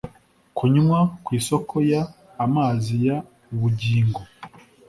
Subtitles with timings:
[0.57, 1.93] kunywa ku isoko y
[2.45, 3.09] amazi y
[3.53, 4.21] ubugingo